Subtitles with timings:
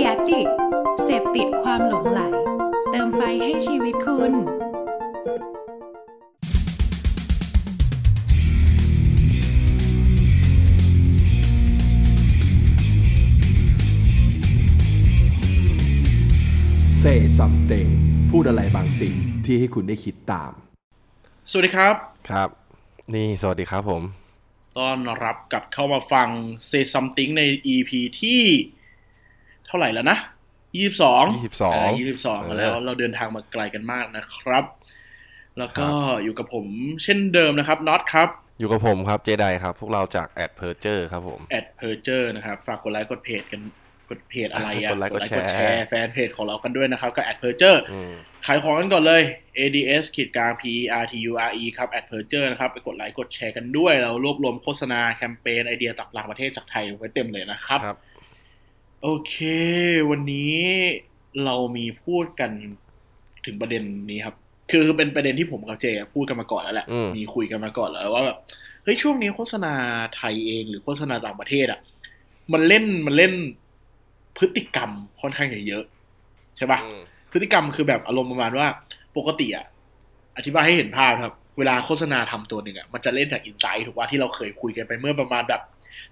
[0.00, 0.48] ดียดิก
[1.02, 2.20] เสพติดความหลงไหล
[2.90, 4.32] เติมไฟให้ชีวิตคุณ
[17.02, 17.88] Say something
[18.30, 19.14] พูดอะไรบางสิ่ง
[19.44, 20.52] ที่ให้คุณได้คิดตาม
[21.50, 21.94] สวัสดีครับ
[22.30, 22.48] ครับ
[23.14, 24.02] นี่สวัสดีครับผม
[24.78, 26.28] ต้อนรับกลับเข้ามาฟัง
[26.70, 27.42] Say Something ใน
[27.74, 27.90] EP
[28.22, 28.42] ที่
[29.70, 30.98] เท่าไหร่แล้วนะ22 22ยี่สิบ
[32.26, 34.64] สองเออแล้ว เราเดินทางมาไกลกันมากนะครับ
[35.58, 35.86] แล้วก็
[36.24, 36.66] อยู่กับผม
[37.02, 43.62] เช่นเดิมนะครับน็อตครับ อยู่กับผมครับเจไดครับ พวกเราจาก Ads-perger ครับผม Ads-perger นะครับ ฝากกดไลค์กดเพจกัน
[44.10, 48.12] กดเพจอะไรอะกดไลค์กดแชร์แชร์แฟนเพจของเรากันด้วยนะครับ ก็ Ads-perger อืม
[48.46, 49.22] ขายของกันก่อนเลย
[49.58, 50.62] ADS ขีดกลาง P
[51.02, 52.46] R T U R E ครับ a d p e r t u r e
[52.50, 57.98] นะครับไปกดไลค์กดแชร์กันด้วย เรารวบรวมโฆษณาแคมเปญไอเดียจากต่างประเทศจากไทยไว้เต็มเลยนะครับครับ
[59.02, 59.34] โอเค
[60.10, 60.54] วันนี้
[61.44, 62.50] เรามีพูดกัน
[63.46, 64.36] ถึงประเด็นนี้ครับ
[64.70, 68.38] คือเป็นประเด็นที่ผมกับเจพูดกันมาก่อนแล้วแหละ อืม มีคุยกันมาก่อนแล้วว่าแบบ
[68.84, 69.74] เฮ้ยช่วงนี้โฆษณา
[70.16, 71.80] ไทยเองหรือโฆษณาต่างประเทศอะ
[72.52, 73.32] มันเล่นมันเล่น
[74.38, 75.84] พฤติกรรมค่อนข้างจะเยอะ
[76.56, 77.00] ใช่ปะ อืม
[77.32, 78.66] พฤติกรรมคือแบบอารมณ์ประมาณว่า
[79.16, 79.66] ปกติอะ
[80.36, 85.62] อธิบายให้เห็นภาพครับ เวลาโฆษณาทำตัวหนึ่งอะมันจะเล่นจากอินไซต์ถูกว่าที่เราเคยคุยกันไปเมื่อประมาณแบบ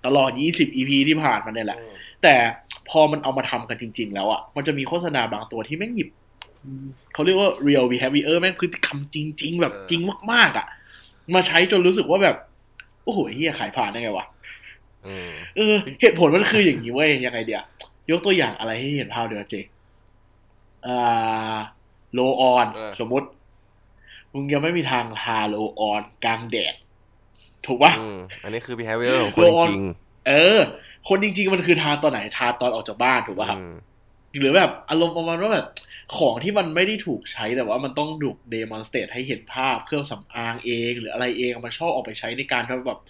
[0.06, 1.78] ตลอด 20 EP ที่ผ่านมาเนี่ยแหละ
[2.23, 2.34] แต่
[2.91, 6.08] พอมันเอามาทำกันจริง ๆ แล้วอะมันจะมีโฆษณาบางตัวที่แม่งหยิบ
[7.12, 10.00] เขาเรียกว่า real behavior แม่งพฤติกรรมจริง ๆ แบบจริง
[10.33, 10.67] มาก ๆอะ
[11.34, 12.36] มาใช้จนรู้สึกว่าแบบ
[13.05, 14.27] โอ้โหเฮียขายผ่านได้ไงวะ
[15.06, 17.62] อืมเออ เหตุผลมันคืออย่างนี้เว้ยยังไงเดี๋ยว
[18.11, 19.56] ยกตัวอย่างอะไรให้เห็นภาพเดียวเจ
[20.86, 21.56] อ่า
[22.12, 23.27] roll-on เออสมมติ
[24.33, 26.75] มึงยังไม่มีทางทา roll-on กลางแดด
[27.67, 29.83] ถูกปะอืมอันนี้คือ behavior ของคน roll-on จริง
[30.28, 30.58] เออ
[31.09, 33.75] คนจริง ๆ มันคือทาตอนไหนทาตอนออกจากบ้านถูกๆปะครับอืม
[34.41, 35.67] หรือแบบอารมณ์ประมาณว่าแบบ
[36.17, 43.01] ของที่มันไม่ได้ถูกใช้แต่ว่ามันต้องถูก demonstrate ให้เห็นภาพเครื่องสำอางเอง หรืออะไรเองมันชอบออกไปใช้ในการแบบ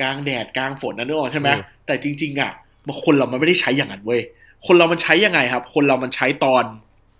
[0.00, 1.50] กลางแดดกลางฝนนั่นนึกออกใช่ไหม
[1.86, 2.52] แต่จริง ๆ อะ
[2.86, 4.20] มันคนเรามันไม่ได้ใช้อย่างนั้นเว้ย
[4.66, 6.64] คนเรามันใช้ยังไงครับ คนเรามันใช้ตอน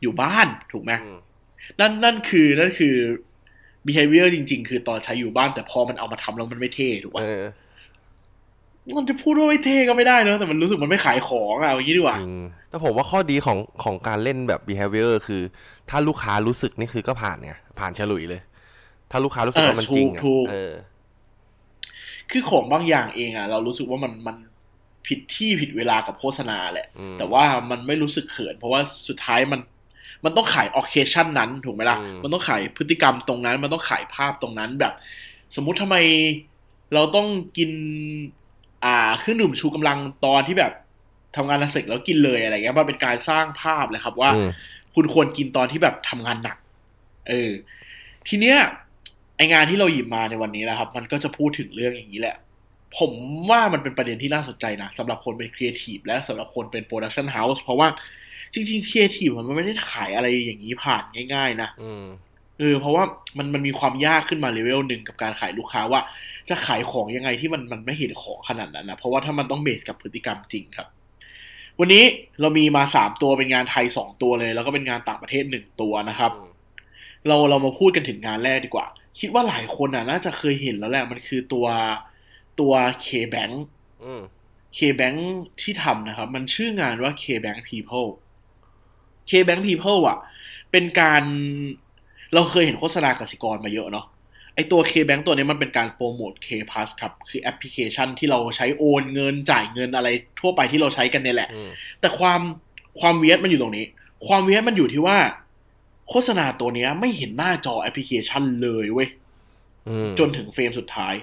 [0.02, 1.18] อยู่บ้านถูกไหมอืม
[1.80, 2.94] นั่นนั่นคือนั่นคือ
[3.86, 7.44] behavior จริง ๆ คือตอนใช้อยู่บ้านแต่พอมันเอามาทำแล้วมันไม่เท่ถูกเอปะอ
[8.98, 12.36] มันจะพูดว่าไม่เท่ก็ไม่ได้เนอะแต่มันรู้สึกมันไม่ขายของอะอย่างนี้ดีกว่าจริง
[12.68, 15.42] แต่ผมว่าข้อดีของของการเล่นแบบ behavior คือ
[15.90, 18.40] ถ้าลูกค้ารู้สึกนี่คือก็ผ่านไงผ่านฉลุยเลย
[19.10, 20.72] ถ้าลูกค้ารู้สึกว่ามันจริงอะถูกถูกเออ
[22.30, 24.36] คือของบางอย่างเองอะ เรารู้สึกว่ามันมัน
[25.06, 29.60] ผิดที่ผิดเวลากับโฆษณาแหละอืมแต่ว่ามันไม่รู้สึกเขิน เพราะว่าสุดท้ายมัน
[30.24, 34.92] มันต้องขาย occasion นั้นถูกไหมล่ะอืมมันต้องขายพฤติกรรมตรงนั้น มันต้องขายภาพตรงนั้นแบบ
[35.56, 35.96] สมมุติทำไม
[36.94, 37.26] เราต้อง
[37.58, 37.70] กิน
[38.84, 40.72] อ่าเครื่องดื่มชูกำลังตอนที่แบบ
[41.36, 44.50] ทำงานเสร็จแล้วกินเลยอะไรเงี้ยมันเป็นการสร้างภาพเลยครับว่าอืม
[44.94, 46.56] คุณควรกินตอนที่แบบทำงานหนัก
[47.28, 47.50] เออ
[48.28, 48.56] ทีเนี้ย
[49.36, 52.36] ไอ้งานที่เราหยิบมาในวันนี้แหละครับ มันก็จะพูดถึงเรื่องอย่างนี้แหละ
[52.98, 53.12] ผม
[53.50, 57.88] ว่ามันเป็นประเด็นที่น่าสนใจนะสำหรับคนเป็นครีเอทีฟและสำหรับคนเป็น production house เพราะว่า
[58.54, 61.02] จริงๆครีเอทีฟมันไม่ได้ขายอะไรอย่างนี้ผ่าน
[61.34, 62.04] ง่าย ๆ นะอืม
[62.62, 63.04] เออเพราะว่า
[63.38, 66.00] มันมันมีความยากขึ้นมาเลเวลหนึ่งกับการขายลูกค้าว่า
[66.48, 70.88] จะขายของยังไงที่มันมันไม่เห็นของขนาดนั้นนะเพราะว่าถ้ามันต้อง base กับพฤติกรรมจริงครับ
[71.80, 72.04] วันนี้
[72.40, 76.32] เรามีมาสามตัวเป็นงานไทยสองตัวเลย แล้วก็เป็นงานต่างประเทศหนึ่งตัวนะครับ
[77.26, 78.86] เราเรามาพูดกันถึงงานแรกดีกว่า
[79.20, 81.66] คิดว่าหลายคนอะน่าจะเคยเห็นแล้วแหละมันคือตัว
[82.60, 82.72] ตัว
[83.04, 83.54] K-Bank
[84.04, 84.22] อืม
[84.76, 85.18] K-Bank
[85.60, 88.10] ที่ทำนะครับ มันชื่องานว่า K-Bank People
[89.30, 90.18] K-Bank People อะ
[90.72, 91.24] เป็นการ
[92.34, 94.06] เราเคยเห็นโฆษณากสิกรมาเยอะเนาะ
[94.54, 100.08] ไอตัว K-Bank ตัวนี้มันเป็นการโปรโมท K-Pass ครับ คือแอปพลิเคชันที่เราใช้โอนเงินจ่ายเงินอะไร
[100.40, 101.70] ทั่วไปที่เราใช้กันเนี่ยแหละอืม
[102.00, 102.40] แต่ความ
[103.00, 103.86] ความเวียดมันอยู่ตรงนี้
[104.26, 105.18] ความเวียดมันอยู่ที่ว่า
[106.08, 109.08] โฆษณาตัวเนี้ยไม่เห็นหน้าจอแอปพลิเคชันเลยเว้ย
[109.88, 111.14] อืมจนถึงเฟรมสุดท้าย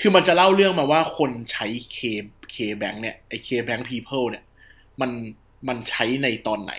[0.00, 1.66] คือมันจะเล่าเรื่องมาว่าคนใช้
[1.96, 1.98] K
[2.54, 4.44] K Bank เนี่ยไอ K Bank People เนี่ย
[5.00, 5.10] มัน
[5.68, 6.72] มันใช้ในตอนไหน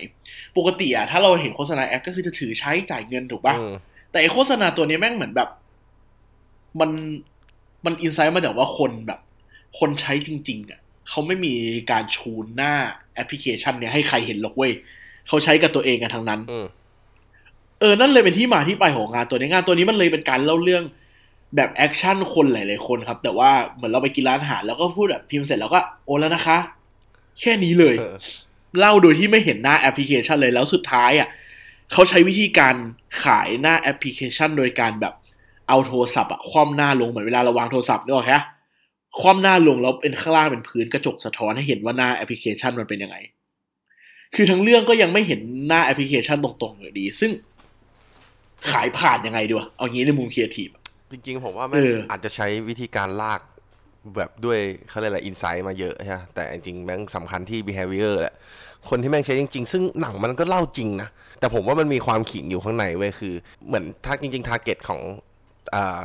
[0.57, 3.73] ปกติอะถ้าเราเห็นโฆษณาแอปก็คือจะถือใช้จ่ายเงินถูกปะอืม
[4.11, 5.49] แต่ไอโฆษณาตัวนี้แม่งเหมือนแบบ
[6.79, 6.91] มัน
[7.85, 9.19] มัน insight มาจากว่าคนแบบ
[9.79, 10.79] คนใช้จริง ๆอะ
[11.09, 11.53] เขาไม่มี
[11.91, 12.73] การชูหน้า
[13.15, 14.71] แอปพลิเคชันเนี่ยให้ใครเห็นหรอกเว้ย
[15.27, 16.65] เขาใช้กับตัวเองกันทั้งนั้นอืม
[17.79, 20.83] เออนั่นเลยเป็นที่มาที่ไปของงานตัวนี้งานตัวนี้มันเลยเป็นการเล่าเรื่อง
[21.55, 26.57] แบบแอคชั่นคนหลายๆคนครับ แต่ว่าเหมือนเราไปกินร้านอาหารแล้วก็พูดแบบพิมพ์เสร็จแล้วก็โอนแล้วนะคะ
[27.39, 27.95] แค่นี้เลย
[28.71, 31.29] เออเล่าโดยที่ไม่เห็นหน้าแอปพลิเคชันเลยแล้วสุดท้ายอะ
[31.91, 32.75] เขาใช้วิธีการ
[33.23, 35.13] ขายหน้าแอปพลิเคชัน โดยการแบบ
[35.67, 38.35] เอาโทรศัพท์อะคว่ำหน้าลงเหมือนเวลาเราวางโทรศัพท์นึกออกไหม
[39.21, 43.17] คว่ำหน้าลงแล้วเป็นข้างล่างเป็นพื้นกระจกสะท้อนให้เห็นว่าหน้าแอปพลิเคชันมันเป็นยังไง
[44.35, 47.31] คือทั้งเรื่องก็ยังไม่เห็นหน้าแอปพลิเคชันตรงๆอยู่ดี ซึ่ง
[48.71, 50.69] ขายผ่านยังไงดีวะเอางี้ในมุมครีเอทีฟ
[51.11, 53.39] จริงๆ ผมว่าเอแม่งออาจจะใช้วิธีการลาก
[54.17, 54.59] แบบด้วย
[54.89, 58.35] เขาเรียกอะไร insight มาเยอะใช่ไหมแต่จริงๆแม่งสำคัญที่ behavior แหละ
[58.89, 61.09] คนที่แม่งใช้จริง ๆ ซึ่งหนังมันก็เล่าจริงนะ
[61.39, 63.33] แต่ผมว่ามันมีความขิงอยู่ข้างในเว้ยคือ
[63.67, 65.01] เหมือนถ้าจริงๆ target ของ
[65.75, 65.99] อ่า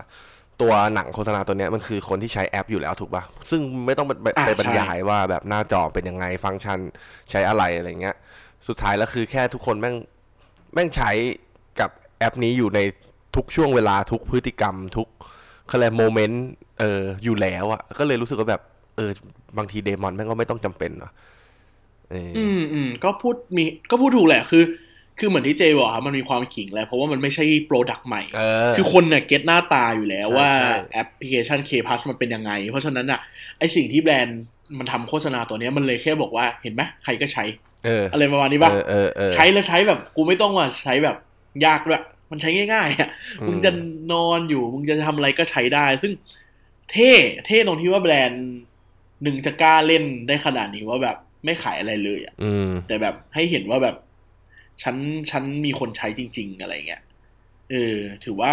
[0.60, 6.78] ตัวหนังโฆษณาตัวเนี้ยมันคือคนที่ใช้แอปอยู่แล้วถูกปะซึ่งไม่ต้องไปไปอ่าไปบรรใช่ยายว่าแบบหน้าจอเป็นยังไงฟังก์ชัน
[7.31, 8.16] ใช้อะไรอะไรเงี้ย
[8.69, 9.96] สุดท้ายแล้วคือแค่ทุกคนแม่ง
[10.75, 11.10] แม่งใช้
[11.81, 12.81] กับแอปนี้อยู่ใน
[13.37, 15.08] ทุกช่วงเวลาทุกพฤติกรรมทุก
[15.68, 16.44] เขาเรียก moment
[16.80, 18.62] เอออยู่แล้วอะก็เลยรู้สึกว่าแบบ
[18.96, 19.10] เออ
[19.58, 21.12] บางที demon แม่งก็ไม่ต้องจำเป็นเนาะ
[22.10, 24.64] เออออืมอืมก็พูดมีก็พูดถูกแหละคือ
[25.18, 33.20] คือเหมือนที่เจบอกครับมันมีความขิงแหละเพราะว่ามันไม่ใช่ product ใหม่เออคือคนเนี่ย get หน้าตาอยู่แล้วใช่ว่าใช่แอปพลิเคชัน K Plus มันเป็นยังไง เพราะฉะนั้นอะ
[33.58, 34.40] ไอสิ่งที่แบรนด์
[34.78, 37.44] มันทำโฆษณาตัวเนี้ยมันเลยแค่บอกว่าเห็นไหมใครก็ใช้
[37.84, 41.16] เอออะไรประมาณนี้ป่ะเออเออเออใช้แล้วใช้แบบกูไม่ต้องว่าใช้แบบ
[41.66, 43.70] ยากด้วย มันใช้ง่ายๆอะอืมมึงจะ
[44.12, 46.12] นอนอยู่ มึงจะทำอะไรก็ใช้ได้ ซึ่ง
[46.93, 47.11] เท่
[47.46, 48.44] เท่ตรงที่ว่าแบรนด์
[49.23, 53.96] หนึ่งจะกล้าเล่นได้ขนาดนี้ว่าแบบไม่ขายอะไรเลยอะอืมแต่แบบให้เห็นว่าแบบ
[54.82, 54.96] ฉัน
[55.31, 57.02] ฉันมีคนใช้จริง ๆ อะไรเงี้ย
[57.70, 58.52] เออ ถือว่า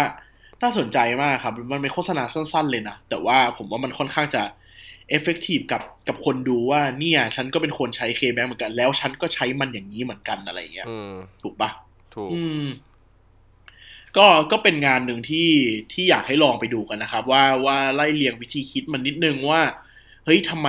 [0.62, 4.42] น่าสนใจมากครับ มันเป็นโฆษณาสั้น ๆ เลยนะ แต่ว่าผมว่ามันค่อนข้างจะ
[5.08, 11.12] เอฟเฟกตีฟกับกับคนดูว่าเนี่ย ฉันก็เป็นคนใช้เคแบงเหมือนกัน แล้วฉันก็ใช้มันอย่างนี้เหมือนกันอะไรเงี้ยอืม
[11.42, 11.70] ถูกปะ
[12.14, 12.64] ถูกอืม
[14.16, 15.50] ก็ก็เป็นงานหนึ่งที่
[15.92, 19.62] ที่อยากให้ลองไปดูกันนะครับ ว่าว่าไล่เรียงวิธีคิดมันนิดนึงว่า
[20.24, 20.68] เฮ้ยทำไม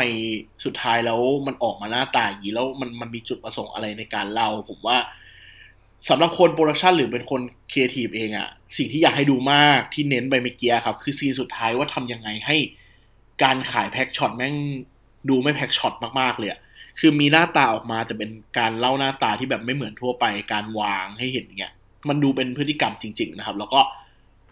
[0.65, 4.97] สุดท้ายแล้วมันออกมาหน้าตาอย่างนี้แล้วมันมันมีจุดประสงค์อะไรในการเล่า ผมว่า
[6.09, 8.47] สำหรับคน production หรือเป็นคนครีเอทีฟเองอะ
[8.77, 12.57] สิ่งที่อยากให้ดูมากที่เน้นไปเมื่อกี้ครับ คือ scene สุดท้ายว่าทำยังไงให้
[13.44, 14.56] การขาย pack shot แม่ง
[15.30, 16.50] ดูไม่ pack shotมากๆเลย
[17.00, 21.74] คือมีหน้าตาออกมาแต่เป็นการเล่าหน้าตาที่แบบไม่เหมือนทั่วไปการวางให้เห็นอย่างเงี้ย
[22.10, 23.80] มันดูเป็นพฤติกรรมจริง ๆ นะครับ แล้วก็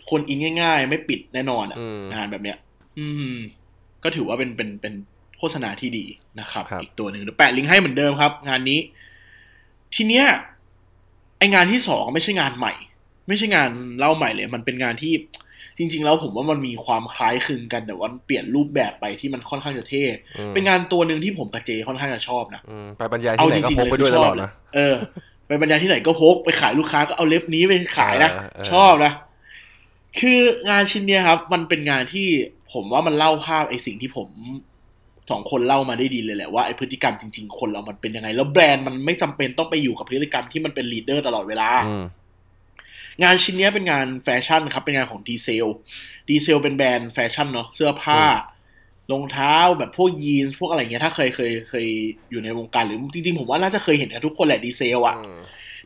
[0.09, 2.57] คนอินง่าย ๆ ไม่ปิดแน่นอนอะอืมงานแบบเนี้ย
[2.99, 3.35] อืม
[4.03, 4.93] ก็ถือว่าเป็นเป็นเป็น
[5.37, 6.05] โฆษณาที่ดี
[6.39, 8.79] นะครับครับอีกตัวหนึ่งเดี๋ยวแปะลิงก์ให้เหมือนเดิมครับ งานนี้
[9.95, 10.25] ทีเนี้ย
[11.37, 12.73] ไองานที่สองไม่ใช่งานใหม่
[13.27, 15.13] ไม่ใช่งานเล่าใหม่เลย มันเป็นงานที่
[15.77, 20.03] จริง ๆ แล้วผมว่ามันมีความคล้ายคลึงกันแต่ว่ามันเปลี่ยนรูปแบบไปที่มันค่อนข้างจะเท่
[20.37, 24.95] อืมเป็นงานตัวหนึ่งที่ผมกับเจค่อนข้างจะชอบนะอืมไปบรรยายที่ไหนก็พกไปด้วยตลอดนะเออ
[25.47, 29.13] ไปบรรยายที่ไหนก็พกไปขายลูกค้าก็เอา ref นี้ไปขายนะเออเออชอบนะ
[30.19, 32.27] คืองานชิ้นเนี้ยครับ มันเป็นงานที่
[32.73, 34.29] ผมว่ามันเล่าภาพไอสิ่งที่ผม
[35.29, 42.03] สองคนเล่ามาได้ดีเลยแหละว่าไอพฤติกรรมจริงๆ คนเรามันเป็นยังไง แล้วแบรนด์มันไม่จำเป็นต้องไปอยู่กับพฤติกรรมที่มันเป็น leader ตลอดเวลาอืม
[43.23, 45.67] งานชิ้นเนี้ยเป็นงานแฟชั่นครับ เป็นงานของดีเซล
[46.29, 48.21] ดีเซลเป็นแบรนด์แฟชั่นเนาะเสื้อผ้า
[49.11, 51.87] รองเท้าแบบพวกยีนส์พวกอะไรเงี้ยถ้าเคยเคยเคย
[52.29, 55.41] อยู่ในวงการหรือจริงๆ ผมว่าน่าจะเคยเห็นกันทุกคนแหละดีเซลอะอืม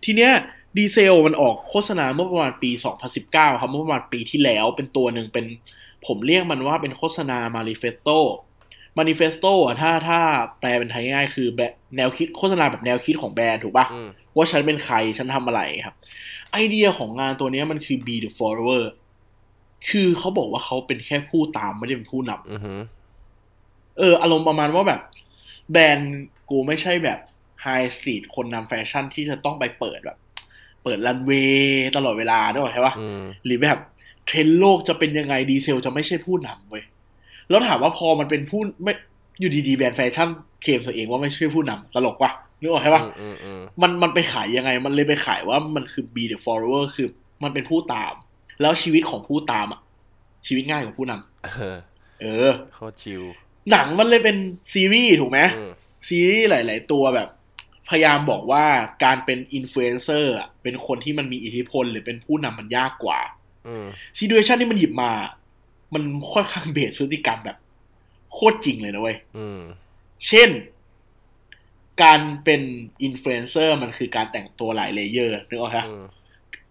[0.06, 0.31] ทีเนี้ย
[0.78, 2.72] ดีเซลมันออกโฆษณาเมื่อประมาณปี
[3.16, 5.46] 2019 ครับเมื่อประมาณปีที่แล้วเป็นตัวหนึ่งเป็น
[6.08, 8.18] ผมเรียกมันว่าเป็นโฆษณา manifesto
[8.98, 10.20] manifesto อะถ้าถ้า
[10.60, 15.96] แปลเป็นไทยง่ายๆคือแบบแนวคิดโฆษณาแบบแนวคิดของแบรนด์ถูกปะอืมว่าฉันเป็นใครฉันทำอะไรครับ
[16.52, 18.84] ไอเดียของงานตัวเนี้ยมันคือ be the follower
[19.90, 22.80] คือเขาบอกว่าเขาเป็นแค่ผู้ตามไม่ได้เป็นผู้นำอือหือ
[23.98, 25.02] เอออารมณ์ประมาณว่าแบบ
[25.72, 26.16] แบรนด์
[26.50, 27.20] กูไม่ใช่แบบ
[27.62, 30.18] high street คนนำแฟชั่นที่จะต้องไปเปิดแบบ
[30.84, 33.77] เปิดรันเวย์ตลอดเวลาด้วยใช่ปะอืมหรือแบบ
[34.25, 36.84] เทรนด์โลกจะเป็นยังไงดีเซลจะไม่ใช่ผู้นำเว้ย
[37.50, 38.94] แล้วถามว่าพอมันเป็นผู้ไม่
[39.39, 40.27] อยู่ดีๆแบรนด์แฟชั่น
[40.62, 47.08] เคลมตัวเองว่าไม่ใช่ผู้นำตลกปะนึกออกใช่ปะอืมอืมมันมันไปขายยังไง มันเลยไปขายว่ามันคือ be the follower คือ
[47.44, 48.13] มันเป็นผู้ตาม
[48.62, 49.82] แล้วชีวิตของผู้ตามอะ
[50.48, 51.77] ชีวิตง่ายกว่าผู้นำเออ
[52.22, 53.24] เออโคตรชิล
[53.71, 54.38] หนังมันเลยเป็น
[54.74, 55.71] ซีรีส์ถูกไหมอืม
[56.09, 57.29] ซีรีส์หลาย ๆ ตัวแบบ
[57.89, 58.65] พยายามบอกว่า
[59.03, 63.19] การเป็นอินฟลูเอนเซอร์อะเป็นคนที่มันมีอิทธิพล หรือเป็นผู้นำมันยากกว่า
[63.67, 63.86] อืม
[64.17, 65.12] situation ที่มันหยิบมา
[65.93, 67.57] มันค่อนข้าง base พฤติกรรมแบบ
[68.33, 69.62] โคตรจริงเลยนะเว้ยอืม
[70.27, 70.50] เช่น
[72.03, 72.62] การเป็น
[73.03, 76.03] อินฟลูเอนเซอร์มันคือการแต่งตัวหลาย layer นึกออกไหมอืม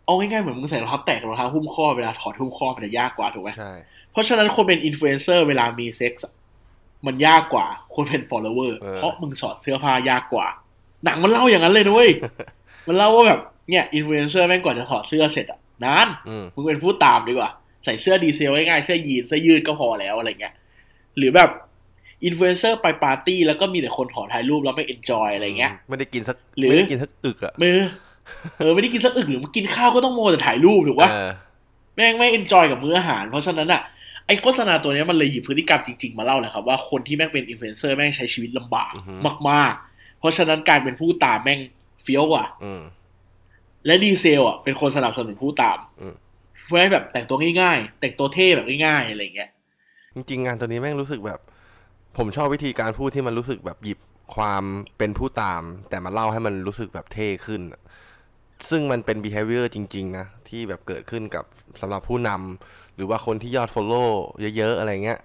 [0.05, 3.73] เอาง่ายๆเหมือนมึงใส่รองเท้าแตะกับรองเท้าหุ้มข้อเวลาถอดหุ้มข้อมันจะยากกว่าถูกไหมใช่
[4.13, 6.33] เพราะฉะนั้นคนเป็นอินฟลูเอนเซอร์เวลามีเซ็กส์อะ
[7.07, 10.47] มันยากกว่าคนเป็น follower เออเพราะมึงถอดเสื้อผ้ายากกว่า
[11.05, 12.11] หนังมันเล่าอย่างนั้นเลยนะเว้ย
[12.87, 17.51] มันเล่าว่าแบบเนี่ยอินฟลูเอนเซอร์แม่งก่อนจะถอดเสื้อเสร็จอะนานอืมมึงเป็นผู้ตามดีกว่า
[17.85, 20.55] ใส่เสื้อดีเซลง่ายๆเสื้อยีนเสื้อยืดก็พอแล้วอะไรเงี้ย
[21.19, 21.51] หรือแบบ
[22.25, 27.79] อินฟลูเอนเซอร์ไปปาร์ตี้แล้วก็มีแต่คนขอถ่ายรูปแล้วไม่ enjoy อะไรเงี้ยไม่ได้กินสักหรือไม่ได้กินสักอึกอะมือ
[28.59, 31.31] เออไม่ได้กินสักอึกหรือมึงกินข้าวก็ต้องมัวแต่ถ่ายรูปถูกปะเออ
[31.97, 33.83] แม่งไม่ enjoy กับมื้ออาหาร เพราะฉะนั้นอะ
[34.27, 39.13] ไอ้โฆษณาตัวเนี้ยมันเลยหยิบพฤติกรรมจริงๆ มาเล่าเลยครับว่าคนที่แม่งเป็นอินฟลูเอนเซอร์แม่งใช้ชีวิตลำบากอือฮึ
[39.51, 41.61] มาก ๆ เพราะฉะนั้นการเป็นผู้ตามแม่ง
[42.03, 42.83] เฟี้ยวกว่าอืม
[43.87, 46.15] และดีเซลอะเป็นคนสนับสนุนผู้ตามอืม
[46.67, 49.51] เพื่อให้แบบแต่งตัวง่ายๆ แต่งตัวเท่แบบง่ายๆอะไรเงี้ย
[50.15, 51.41] จริงๆงานตัวนี้แม่งรู้สึกแบบ
[52.17, 53.99] ผมชอบวิธีการพูดที่มันรู้สึกแบบหยิบ
[54.37, 54.65] ความ
[54.99, 57.83] เป็นผู้ตาม แต่มาเล่าให้มันรู้สึกแบบเท่ขึ้นอะ
[58.71, 61.45] ซึ่งมันเป็น behavior จริง ๆ นะ ที่แบบเกิดขึ้นกับ
[61.81, 64.09] สำหรับผู้นำ หรือว่าคนที่ยอด follow
[64.57, 65.19] เยอะๆอะไรเงี้ย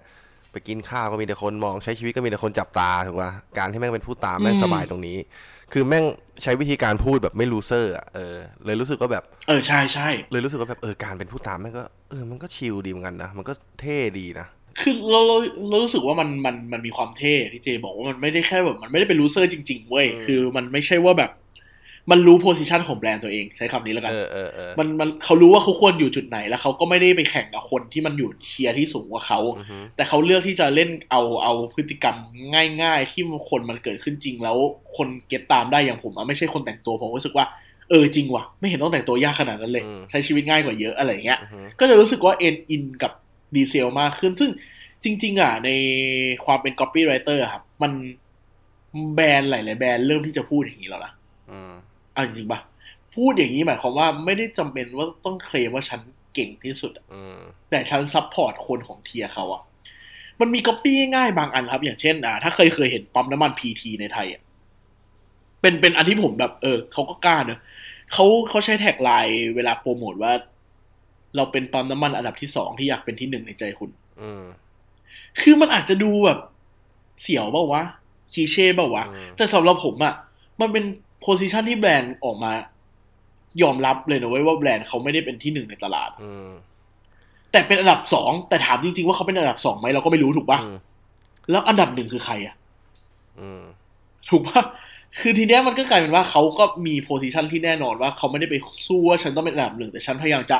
[0.52, 5.16] ไปกินข้าวก็มีแต่คนมองใช้ชีวิตก็มีแต่คนจับตาถูกป่ะการที่แม่งเป็นผู้ตามแม่งอืมสบายตรงนี้
[5.72, 6.04] คือแม่ง
[6.42, 8.36] ใช้วิธีการพูดแบบไม่ loser อะเออ
[8.66, 14.46] เลยรู้สึกว่าแบบเออใช่ใช่เลยรู้สึกว่าแบบเออการเป็นผู้ตามแม่งก็เออมันก็ชิลดีเหมือนกันนะมันก็เท่ดีนะ
[14.80, 15.36] คือเราเรา
[15.68, 21.30] เรารู้สึกว่ามันมันมันมีความเท่ที่เจบอกว่ามันไม่ได้แค่แบบมันไม่ได้เป็น loser จริง ๆ เว้ยอืมคือมันไม่ใช่ว่าแบบ
[22.10, 32.16] มันรู้ position ของแบรนด์ตัวเองใช้คำนี้แล้วกันเออเออเออมันมันเขารู้ว่าเขาควรอยู่จุดไหน แล้วเขาก็ไม่ได้ไปแข่งกับคนที่มันอยู่ tier ที่สูงกว่าเขาอือฮึแต่เขาเลือกที่จะเล่นเอาเอาพฤติกรรม
[32.82, 34.56] ง่าย ๆ ที่คนมันเกิดขึ้นจริง แล้ว
[34.96, 37.46] คน get ตามได้อย่างผมอะไม่ใช่คนแต่งตัวผมรู้สึกว่า
[37.90, 43.12] เออจริงว่ะไม่เห็นต้องแต่งตัวยากขนาดนั้นเลย ใช้ชีวิตง่ายกว่าเยอะอะไรอย่างเงี้ยอือฮึก็จะรู้สึกว่าแม่ง in กับ
[43.54, 44.50] ดีเซลมากขึ้นซึ่ง
[45.04, 45.70] จริง ๆ อะ ใน
[46.44, 47.92] ความเป็น copywriter อะครับ มัน
[49.14, 51.12] แบรนด์หลายๆแบรนด์เริ่มที่จะพูดอย่างนี้แล้วนะ
[52.16, 52.60] อืมเอาจริงๆปะ
[53.14, 56.00] พูดอย่างนี้หมายความว่าไม่ได้จำเป็นว่าต้องเคลมว่าฉัน
[56.34, 57.38] เก่งที่สุดอะอืม
[57.70, 59.62] แต่ฉัน support คนของ tier เขาอะ
[60.40, 64.42] มันมี copy ง่ายๆบางอันครับ อย่างเช่น อ่า ถ้าเคยเคยเห็นปั๊มน้ำมัน PT ในไทยอะ
[65.60, 67.60] เป็นเป็นอันที่ผมแบบ เออเขาก็กล้าเนอะ
[68.12, 70.32] เขาเขาใช้ tagline เวลาโปรโมทว่า
[71.36, 73.90] เราเป็นปั๊มน้ำมันอันดับที่สองที่อยากเป็นที่หนึ่งในใจคุณ
[74.20, 74.44] อืม
[75.40, 76.38] คือมันอาจจะดูแบบ
[77.22, 77.82] เสียวเปล่าวะ
[78.32, 80.14] cliché เปล่าวะอืมแต่สำหรับผมอะ
[80.60, 80.84] มันเป็น
[81.22, 82.52] position ที่แบรนด์ออกมา
[83.62, 86.50] ยอมรับเลยนะเว้ยว่าแบรนด์เขาไม่ได้เป็นที่หนึ่งในตลาดอืม
[87.52, 90.76] แต่เป็นอันดับสองแต่ถามจริง ๆ ว่าเขาเป็นอันดับสองไหมเราก็ไม่รู้ถูกปะอืม
[91.50, 92.54] แล้วอันดับหนึ่งคือใครอะ
[93.40, 93.62] อืม
[94.30, 94.62] ถูกปะ
[95.20, 98.54] คือทีเนี้ยมันก็กลายเป็นว่าเขาก็มี position ที่แน่นอนว่าเขาไม่ได้ไป
[98.86, 100.58] สู้ว่าฉันต้องเป็นอันดับหนึ่งแต่ฉันพยายามจะ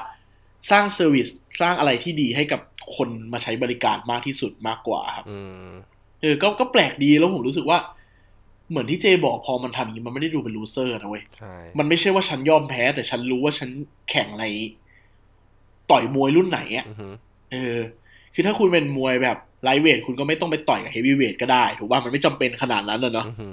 [0.70, 1.28] สร้าง service
[1.60, 2.60] สร้างอะไรที่ดีให้กับ
[2.96, 5.38] คนมาใช้บริการมากที่สุดมากกว่าครับอื
[5.68, 5.72] ม
[6.20, 7.78] เออก็ก็แปลกดีแล้วผมรู้สึกว่า
[8.72, 13.70] เหมือนที่เจบอกพอมันทำอย่างนี้มันไม่ได้ดูเป็น loser นะเว้ยใช่มันไม่ใช่ว่าฉันยอมแพ้ แต่ฉันรู้ว่าฉัน
[14.10, 14.44] แข่งใน
[15.90, 17.08] ต่อยมวยรุ่นไหนอะอือฮึ
[17.52, 17.78] เออ
[18.34, 23.48] คือถ้าคุณเป็นมวยแบบ lightweight คุณก็ไม่ต้องไปต่อยกับ heavyweight ก็ได้ ถูกป่ะมันไม่จำเป็นขนาดนั้นนะเนาะอือฮึ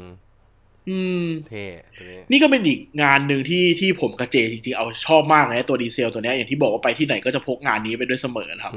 [0.90, 1.66] อืมเท่
[1.98, 8.74] ตัวนี้นี่ก็เป็นอีกงานหนึ่งที่ที่ผมกับเจจริงๆเอาชอบมากเลยนะตัวดีเซลตัวเนี้ยอย่างที่บอกว่าไปที่ไหนก็จะพกงานนี้ไปด้วยเสมอนะครับ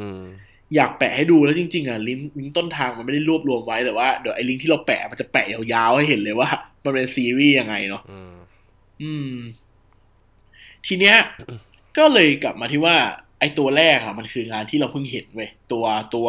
[0.73, 6.49] อืมอยากแปะให้ดูแล้วจริงๆอะลิงก์ลิงก์ต้นทางมันไม่ได้รวบรวมไว้แต่ว่าเดี๋ยวไอ้ลิงก์ที่เราแปะมันจะแปะยาวๆให้เห็นเลยว่า
[6.85, 8.35] มันเป็นซีรีส์ยังไงเนาะอืม
[9.03, 9.35] อืม
[10.87, 11.17] ทีเนี้ย
[11.99, 12.97] ก็เลยกลับมาที่ว่า
[13.41, 16.29] ไอ้ตัวแรกอะมันคืองานที่เราเพิ่งเห็นเว้ยตัวตัว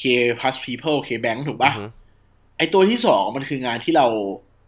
[0.00, 0.02] K
[0.38, 1.86] plus people K bank ถูกปะอือฮึ
[2.58, 4.06] ไอ้ตัวที่สองมันคืองานที่เรา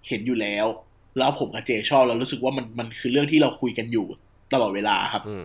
[0.08, 0.66] เห็นอยู่แล้ว
[1.18, 4.06] แล้วผมกับเจชอบแล้วรู้สึกว่ามันมันคือเรื่องที่เราคุยกันอยู่
[4.52, 5.44] ตลอดเวลาครับอืม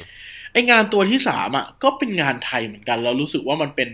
[0.54, 3.90] ไองานตัวที่สามอะก็เป็นงานไทยเหมือนกันแล้วรู้สึกว่ามันเป็น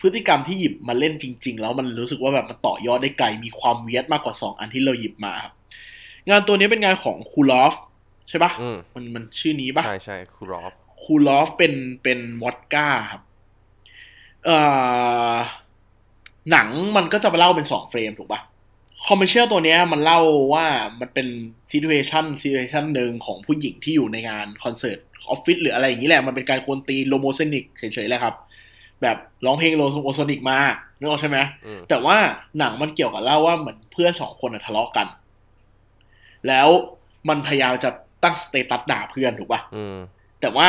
[0.00, 5.52] พฤติกรรมที่หยิบมาเล่นจริง ๆ แล้วมันรู้สึกว่าแบบมันต่อยอดได้ไกลมีความ weird มากกว่าสองอันที่เราหยิบมาครับ
[6.28, 7.74] งานตัวนี้เป็นงานของ Kulov
[8.28, 10.72] ใช่ปะอืมมันมันชื่อนี้ปะใช่ใช่ Kulov
[11.02, 11.72] Kulov เป็น
[12.02, 13.22] เป็นวอดก้าครับ
[14.44, 14.58] เอ่
[15.32, 15.34] อ
[16.50, 18.40] หนังมันก็จะมาเล่าเป็นสอง frame ถูกปะ
[19.06, 20.20] commercial ตัวเนี้ยมันเล่า
[20.54, 20.66] ว่า
[21.00, 21.26] มันเป็น
[21.70, 24.98] ซี t u เ t ชันซี t u เ t ชันหนึ่งของผู้หญิงที่อยู่ในงานคอนเสิร์ต
[25.30, 28.34] ออฟฟิศหรืออะไรอย่างนี้แหละ มันเป็นการกวนตีน Lomosonic เฉยๆแหละครับ
[29.02, 30.58] แบบร้องเพลง Lomosonic มา
[30.98, 32.16] นึกออกใช่ไหมอืมแต่ว่า
[32.58, 35.06] หนังมันเกี่ยวกับเล่าว่าเหมือนเพื่อนสองคนอะทะเลาะกัน
[36.48, 36.68] แล้ว
[37.28, 37.90] มันพยายามจะ
[38.22, 39.96] ตั้ง status ด่าเพื่อนถูกปะอืม
[40.40, 40.68] แต่ว่า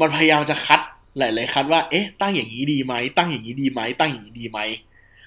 [0.00, 0.80] มันพยายามจะ cut
[1.18, 4.58] หลายๆ cut ว่า เอ๊ะ ตั้งอย่างนี้ดีไหม ตั้งอย่างนี้ดีไหม ตั้งอย่างนี้ดีไหม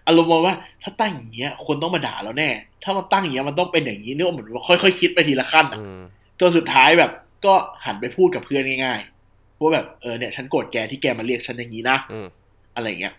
[0.07, 2.49] อารมณ์ว่า ถ้าตั้งอย่างเงี้ย คนต้องมาด่าเราแน่
[2.83, 6.01] ถ้ามันตั้งอย่างเงี้ยมันต้องเป็นอย่างนี้เนี่ยเหมือนว่าค่อยๆคิดไปทีละขั้นอะอืม
[6.39, 7.11] จนสุดท้ายแบบ
[7.45, 7.53] ก็
[7.85, 12.27] หันไปพูดกับเพื่อนง่ายๆว่าแบบเออเนี่ย ฉันโกรธแกที่แกมาเรียกฉันอย่างนี้นะอืม
[12.75, 13.13] อะไรเงี้ย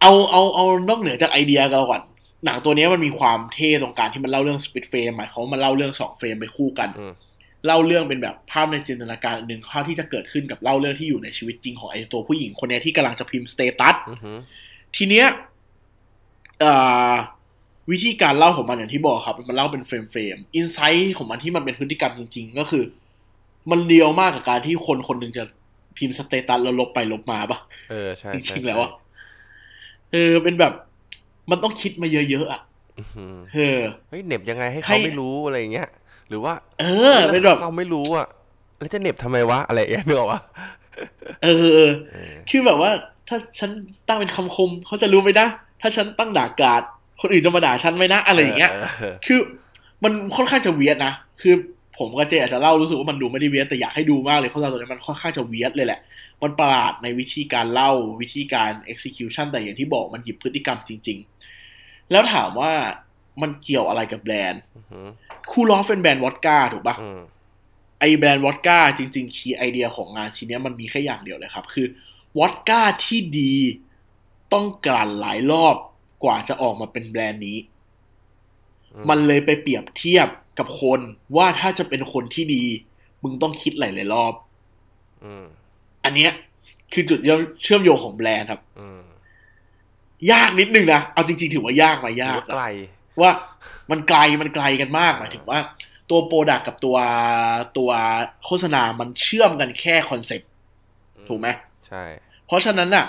[0.00, 2.02] เอาเอาเอานอกเหนือจากไอเดียกันก่อน
[2.44, 7.12] หนังตัวเนี้ยมันมีความเท่ตรงการที่มันเล่าเรื่อง split frame หมายความว่ามันเล่าเรื่องสอง frame ไปคู่กันอืม
[7.66, 14.32] เล่าเรื่องเป็นแบบภาพในจินตนาการอันหนึ่งภาพที่จะเกิดขึ้นกับเล่าเรื่องที่อยู่ในชีวิตจริงของไอ้ตัวผู้หญิงคนเนี้ยที่กำลังจะพิมพ์ status อือฮึ
[14.96, 15.51] ทีเนี้ยเอ่อ
[17.90, 22.84] วิธีการเล่าของมันอย่างที่บอกครับ มันเล่าเป็น frame frame insight ของมันที่มันเป็นพฤติกรรมจริง ๆ ก็คือ
[23.70, 25.44] มัน real มากกับการที่คนคนหนึ่งจะ
[25.96, 27.58] พิมพ์ status แล้วลบไปลบมาปะ
[27.90, 28.90] เออใช่จใช่ริงๆแล้วอะ
[30.12, 30.72] เออเป็นแบบ
[31.50, 32.60] มันต้องคิดมาเยอะๆอะ
[32.98, 35.88] อือฮึเออเฮ้ยเหน็บยังไงให้ให้เขาไม่รู้อะไรอย่างเงี้ย
[36.28, 38.26] หรือว่า เออเป็นแบบเขาไม่รู้อะ
[38.78, 40.40] แล้วจะเหน็บทำไมวะอะไรอย่างเงี้ยนึกออกปะ
[41.42, 41.90] เออเออเออ
[42.50, 42.90] คือแบบว่า
[43.28, 43.70] ถ้าฉัน
[44.08, 45.46] ตั้งเป็นคำคมเขาจะรู้ไหมนะ
[45.82, 46.82] ถ้าฉันตั้งด่ากาด
[47.20, 48.70] คนอื่นจะมาด่าฉันไหมนะอะไรอย่างเงี้ย
[49.26, 49.38] คือ
[50.04, 51.12] มันค่อนข้างจะเวียดนะ
[51.42, 51.54] คือ
[51.98, 56.00] ผมกับเจอาจจะเล่ารู้สึกว่ามันดูไม่ได้เวียดแต่อยากให้ดูมากเลยเพราะเราตัวนี้มันค่อนข้างจะเวียดเลยแหละ
[56.42, 61.18] มันประหลาดในวิธีการเล่าวิธีการ execution แต่อย่างที่บอกมันหยิบพฤติกรรมจริง
[61.64, 62.72] ๆ แล้วถามว่า
[63.42, 65.06] มันเกี่ยวอะไรกับแบรนด์อือหือ
[65.50, 67.20] คูลอฟเป็นแบรนด์วอดก้าถูกปะอืม
[68.00, 71.86] ไอแบรนด์วอดก้าจริงๆคีย์ไอเดียของงานชิ้นเนี้ยมันมีแค่อย่างเดียวเลยครับ คือ
[72.38, 73.54] วอดก้าที่ดี
[74.52, 75.76] ต้องกลั่นหลายรอบ
[76.24, 77.58] กว่าจะออกมาเป็นแบรนด์นี้
[78.94, 80.28] อืมมันเลยไปเปรียบเทียบ
[80.58, 81.00] กับคน
[81.36, 82.64] ว่าถ้าจะเป็นคนที่ดี
[83.22, 84.34] มึงต้องคิดหลายๆรอบ
[85.24, 85.44] อืม
[86.04, 86.30] อันเนี้ย
[86.92, 87.18] คือจุด
[87.62, 89.02] เชื่อมโยงของแบรนด์ครับอืม
[90.32, 92.66] ยากนิดนึงนะ เอาจริงๆ ถือว่ายากไหมายากถือว่าไกล
[93.20, 93.30] ว่า
[93.90, 95.60] มันไกลมันไกลกันมากหมายถึงว่า
[96.10, 96.96] ตัว product กับตัว
[97.78, 97.90] ตัว
[98.44, 100.50] โฆษณามันเชื่อมกันแค่ concept
[101.28, 101.48] ถูกไหม
[101.88, 102.04] ใช่
[102.46, 103.06] เพราะฉะนั้นน่ะ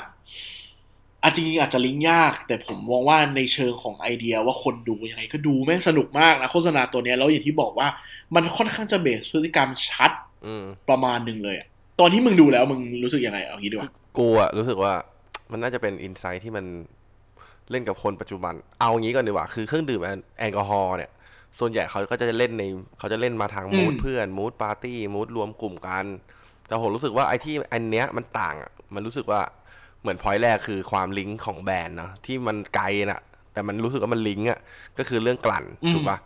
[1.23, 7.87] อาจจริงๆอาจจะลิงก์ยาก แต่ผมมองว่าในเชิงของไอเดียว่าคนดูยังไงก็ดูแม่งสนุกมากนะโฆษณาตัวเนี้ยแล้วอย่างที่บอกว่า
[8.35, 10.11] มันค่อนข้างจะ base พฤติกรรมชัด
[10.45, 11.67] อืมประมาณหนึ่งเลยอะ
[11.99, 14.93] ตอนที่มึงดูแล้วมึงรู้สึกยังไงเอางี้ดีกว่ากูอะรู้สึกว่า
[15.51, 16.65] มันน่าจะเป็น insight ที่มัน
[17.71, 21.11] เล่นกับคนปัจจุบัน เอางี้ก่อนดีกว่าคือเครื่องดื่มแอลแอลกอฮอล์เนี่ย
[21.59, 22.63] ส่วนใหญ่เขาก็จะเล่นใน
[22.99, 26.05] เขาจะเล่นมาทาง mood อืมเพื่อน mood ปาร์ตี้ mood รวมกลุ่มกัน
[26.67, 29.41] แต่ผมรู้สึกว่าไอ้ที่อันเนี้ยมันต่างอะมันรู้สึกว่า
[30.03, 33.21] เหมือนพอยแรกคือความลิงก์ของแบรนด์เนาะที่มันไกลน่ะ
[33.53, 34.59] แต่มันรู้สึกว่ามันลิงก์อะ
[34.97, 36.17] ก็คือเรื่องกลั่นอืมถูกปะ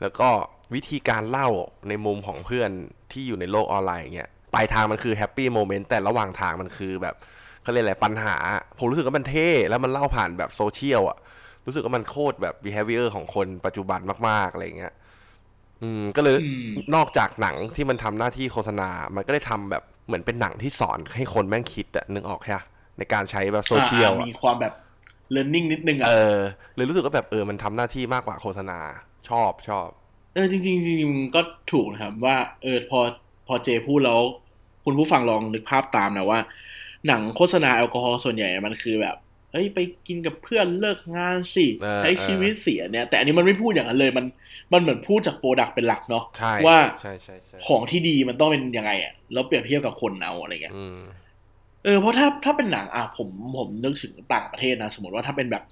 [0.00, 0.28] แล้วก็
[0.74, 1.48] วิธีการเล่า
[1.88, 2.70] ในมุมของเพื่อน
[3.12, 7.14] ที่อยู่ในโลกออนไลน์อย่างเงี้ยปลายทางมันคือ happy moment แต่ระหว่างทางมันคือแบบ
[7.62, 8.36] เขาเรียกอะไรปัญหา
[8.78, 11.18] ผมรู้สึกว่ามันเท่ แล้วมันเล่าผ่านแบบโซเชียลอะ
[11.66, 14.92] รู้สึกว่ามันโคตรแบบ behavior ของคนปัจจุบันมาก ๆ อะไรเงี้ย
[15.82, 22.58] อืม ก็เลยอืมนอกจากหนังที่มันทำหน้าที่โฆษณา มันก็ได้ทำแบบเหมือนเป็นหนังที่สอนให้คนแม่งคิดอะนึกออกแค่
[22.98, 24.74] ในการใช้แบบโซเชียลอ่าอะมีความแบบ
[25.34, 26.38] learning นิดนึงอะเออ
[26.76, 28.78] เลยรู้สึกว่าแบบเออมันทำหน้าที่มากกว่าโฆษณา
[29.28, 29.88] ชอบชอบ
[30.34, 31.40] เออจริงๆจริงๆก็
[31.72, 33.00] ถูกนะครับ ว่าเออพอ
[33.46, 34.20] พอเจพูดแล้ว
[34.84, 36.40] คุณผู้ฟังลองนึกภาพตามนะว่า
[37.06, 39.16] หนังโฆษณาแอลกอฮอล์ส่วนใหญ่มันคือแบบ
[39.52, 44.26] เฮ้ยไปกินกับเพื่อนเลิกงานสิเออใช้ชีวิตเสียเนี่ย แต่อันนี้มันไม่พูดอย่างนั้นเลยมัน
[44.72, 50.98] มันเหมือนพูดจาก product เป็นหลักเนาะใช่ว่าใช่ใช่ใช่ของที่ดีมันต้องเป็นยังไงอะแล้วเปรียบเทียบกับคนเอาอะไรเงี้ยอืม
[51.84, 55.64] เออเพราะถ้าถ้าเป็นหนังอะผมผมนึกถึงต่างประเทศนะ สมมติว่าถ้าเป็นแบบ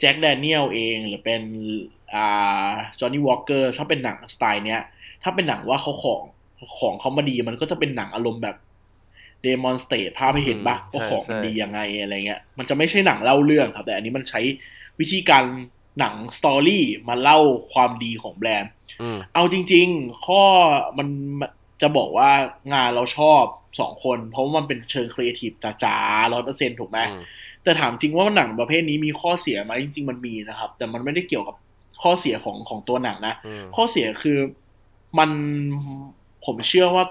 [0.00, 1.42] Jack Daniel เองหรือเป็น
[2.14, 4.82] อ่า Johnnie Walker ถ้าเป็นหนังสไตล์เนี้ย
[5.22, 6.22] ถ้าเป็นหนังว่าเขาของ
[6.78, 8.56] ของเขามาดีมันก็จะเป็นหนังอารมณ์แบบ
[9.42, 14.40] demonstrate ภาพให้เห็นปะอืมว่าของมันใช่ดียังไงอะไรเงี้ย มันจะไม่ใช่หนังเล่าเรื่องครับ แต่อันนี้มันใช้
[15.00, 15.44] วิธีการ
[15.98, 17.38] หนัง story มาเล่า
[17.72, 18.70] ความดีของแบรนด์
[19.02, 20.42] อืมเอาจริง ๆ ข้อ
[20.98, 21.08] มัน
[21.40, 21.50] มัน
[21.82, 22.30] จะบอกว่า
[22.72, 23.44] งานเราชอบ
[23.80, 25.52] สองคน เพราะว่ามันเป็นเชิงครีเอทีฟ
[25.84, 27.22] จ๋าๆร้อยเปอร์เซ็นถูกไหมอืม
[27.62, 31.56] แต่ถามจริงว่าหนังประเภทนี้มีข้อเสียไหมจริง ๆ มันมีนะครับ แต่มันไม่ได้เกี่ยวกับ
[32.02, 34.38] ข้อเสียของของตัวหนังนะอืมข้อเสียคือ
[35.18, 35.30] มัน
[36.44, 37.04] ผมเชื่อว่า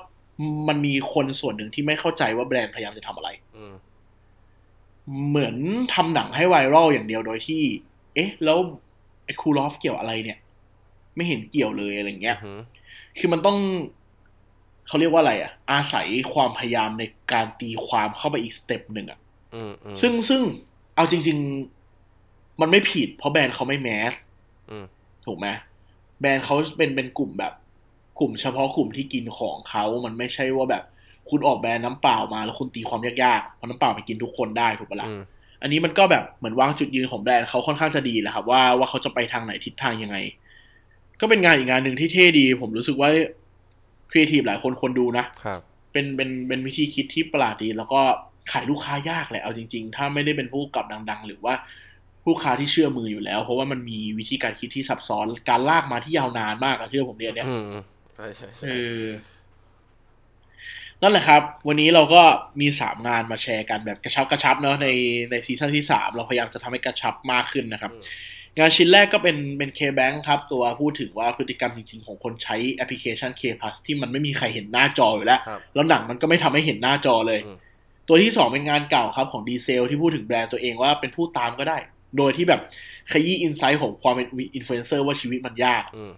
[0.67, 3.73] มันมีคนส่วนหนึ่งที่ไม่เข้าใจว่าแบรนด์พยายามจะทำอะไรอืม
[5.29, 5.55] เหมือน
[5.93, 7.61] ทำหนังให้ไวรัลอย่างเดียวโดยที่
[8.15, 8.57] เอ๊ะ แล้ว
[9.25, 10.37] ไอ้คูลอฟเกี่ยวอะไรเนี่ย
[11.15, 12.59] ไม่เห็นเกี่ยวเลยอะไรเงี้ยอืม
[13.17, 13.57] คือมันต้อง
[14.87, 19.19] เขาเรียกว่าอะไรอะ อาศัยความพยายามในการตีความเข้าไปอีกสเต็ปหนึ่งอะ
[19.55, 20.41] อืมอืมซึ่งซึ่ง
[20.95, 21.37] เอาจริง
[21.99, 24.13] ๆ มันไม่ผิด เพราะแบรนด์เขาไม่ mass
[24.71, 24.85] อืม
[25.25, 25.47] ถูกไหม
[26.21, 27.53] แบรนด์เขาเป็นเป็นกลุ่มแบบ
[28.19, 30.83] กลุ่มเฉพาะกลุ่มที่กินของเขามันไม่ใช่ว่าแบบ
[31.29, 35.23] คุณออกแบรนด์น้ำเปล่ามา แล้วคุณตีความยากๆเพราะน้ำเปล่ามันกินทุกคนได้ถูกปะล่ะอืม
[35.61, 40.17] อันนี้มันก็แบบเหมือนวางจุดยืนของแบรนด์เขาค่อนข้างจะดีแหละครับ ว่าว่าเขาจะไปทางไหนทิศทางยังไง
[41.21, 43.09] ก็เป็นงานอีกงานหนึ่งที่เท่ดี ผมรู้สึกว่า
[44.13, 45.59] ครีเอทีฟหลายคนควรดูนะครับ
[45.91, 48.01] เป็นเป็นเป็นวิธีคิดที่ประหลาดดี แล้วก็
[48.51, 51.53] ขายลูกค้ายากแหละเอาจริง ๆ ถ้าไม่ได้เป็นผู้กำกับดัง ๆ หรือว่า
[52.27, 57.73] ลูกค้าที่เชื่อมืออยู่แล้ว เพราะว่ามันมีวิธีการคิดที่ซับซ้อนการลากมาที่ยาวนานมากอะเชื่อผมเนี่ยเนี่ยอืม
[58.15, 58.71] ใช่ใช่ใช่เอ
[59.01, 59.03] อ
[61.01, 62.23] นั่นแหละครับ วันนี้เราก็
[62.61, 64.87] มีสามงานมาแชร์กันแบบกระชับกระชับเนาะใน
[65.31, 68.03] ในซีซั่นที่สามเราพยายามจะทำให้กระชับมากขึ้นนะครับอืม
[68.57, 77.57] งานชิ้นแรกก็เป็นเป็น K-Bank ครับ ตัวพูดถึงว่าพฤติกรรมจริงๆ ของคนใช้แอปพลิเคชัน K Plus ที่มันไม่มีใครเห็นหน้าจออยู่แล้วครับแล้วหนังมันก็ไม่ทำให้เห็นหน้าจอเลยอืม
[78.07, 81.77] ตัวที่สองเป็นงานเก่าครับของดีเซลที่พูดถึงแบรนด์ตัวเองว่าเป็นผู้ตามก็ได้
[82.17, 82.61] โดยที่แบบ
[83.11, 86.13] ขยี้ insight ของความเป็นอินฟลูเอนเซอร์ว่าชีวิตมันยากอืม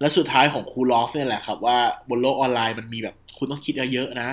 [0.00, 4.30] และสุดท้ายของ Kulov เนี่ยแหละครับว่าบนโลกออนไลน์มันมีแบบคุณต้องคิดเยอะๆนะ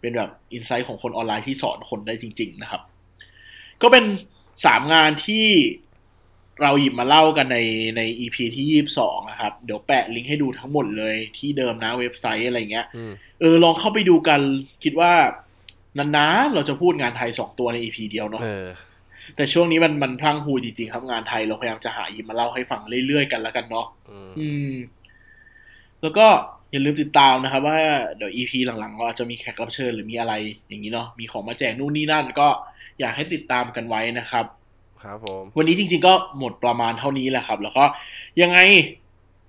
[0.00, 2.82] เป็นแบบ insight ของคนออนไลน์ที่สอนคนได้จริง ๆ นะครับ
[3.82, 4.04] ก็เป็น
[4.64, 5.46] สามงานที่
[6.62, 7.58] เราหยิบมาเล่ากันใน
[7.96, 14.40] ใน EP ที่ยี่สิบสองนะครับ เดี๋ยวแปะลิงก์ให้ดูทั้งหมดเลยที่เดิมนะเว็บไซต์อะไรเงี้ยอืมเออลองเข้าไปดูกัน
[14.84, 15.12] คิดว่า
[15.98, 18.68] นานๆเราจะพูดงานไทยสองตัวใน EP เดียวเนาะเออ
[19.36, 24.72] แต่ช่วงนี้มันมันพลังพรูจริงๆครับงานไทยเราพยายามจะหาหยิบมาเล่าให้ฟังเรื่อยๆกันแล้วกันเนาะอืมอืม
[26.02, 26.26] แล้วก็
[26.70, 27.78] อย่าลืมติดตามนะครับว่า
[28.16, 30.34] เดี๋ยว EP หลังๆ เราอาจจะมีแขกรับเชิญหรือมีอะไร
[30.68, 32.48] อย่างนี้เนาะมีของมาแจกนู่นนี่นั่น ก็
[33.00, 34.46] อยากให้ติดตามกันไว้นะครับ
[35.02, 37.84] ครับผมวันนี้จริง ๆ ก็หมดประมาณเท่านี้แหละครับ แล้วก็
[38.42, 38.58] ยังไง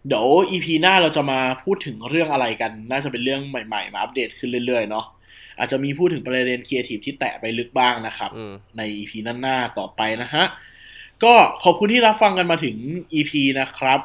[0.07, 5.05] เดี๋ยว EP หน้าเราจะมาพูดถึงเรื่องอะไรกัน น่าจะเป็นเรื่องใหม่ๆ มาอัปเดตขึ้นเรื่อยๆเนาะ
[5.57, 9.11] อาจจะมีพูดถึงประเด็นครีเอทีฟที่แตะไปลึกบ้างนะครับอืมใน EP
[9.41, 10.43] หน้าๆต่อไปนะฮะ
[11.23, 11.33] ก็
[11.63, 12.75] ขอบคุณที่รับฟังกันมาถึง
[13.13, 13.99] EP นะครับ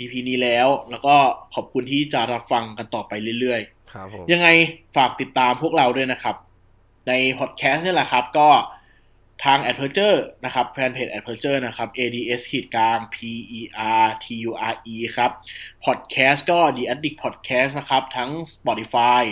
[0.00, 1.14] EP นี้แล้ว แล้วก็
[1.54, 4.48] ขอบคุณที่จะรับฟังกันต่อไปเรื่อยๆ ครับผมยังไง
[4.96, 6.36] ฝากติดตามพวกเราด้วยนะครับ
[7.08, 8.48] ในพอดแคสต์นี่แหละครับ ก็
[9.44, 11.32] ทาง a d v e r t u r e นะครับแฟนเพจ a d v e
[11.34, 13.16] r t u r e นะครับ ads ขีดกลาง p
[13.58, 13.60] e
[14.06, 15.30] r t u r e ครับ
[15.84, 19.22] พอดแคสต์ก็ the addict podcast นะครับ ทั้ง Spotify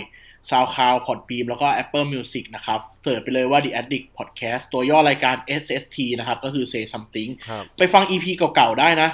[0.50, 7.30] SoundCloud Podbeam แล้วก็ Apple Music นะครับเสิร์ชไปเลยว่า the addict podcast ตัวย่อรายการ SST นะครับ ก็คือ say something
[7.48, 9.10] ครับไปฟัง EP เก่าๆได้นะ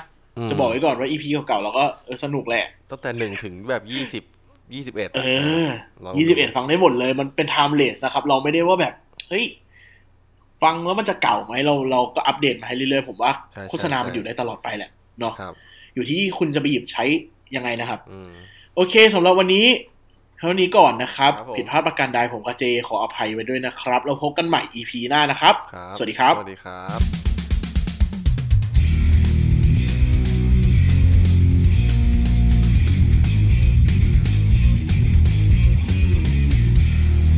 [0.46, 4.22] มจะบอกไว้ก่อนว่า EP เก่าๆเราก็เออสนุกแหละ ตั้งแต่หนึ่งถึงแบบยี่สิบ
[4.74, 5.20] ยี่สิบเอ็ดเอ
[5.64, 5.68] อ
[6.04, 8.94] ลองดูยี่สิบเอ็ดฟังได้หมดเลย มันเป็น timeless นะครับ เราไม่ได้ว่าแบบ
[9.28, 9.44] เฮ้ย
[10.62, 15.54] ฟังแล้วมันจะเก่าไหมเราเราก็อัปเดตมาให้เรื่อยๆ ผมว่าใช่โฆษณาใช่มันอยู่ได้ตลอดไปแหละเนาะครับ
[15.94, 17.04] อยู่ที่คุณจะไปหยิบใช้
[17.56, 18.30] ยังไงนะครับอืม
[18.74, 19.66] โอเคสำหรับวันนี้
[20.38, 27.31] เท่านี้ก่อนนะครับครับผมผิดพลาดประการใดผมกับเจขออภัยไว้ด้วยนะครับ เราพบกันใหม่ EP หน้านะครับครับสวัสดีครับ สวัสดีครับ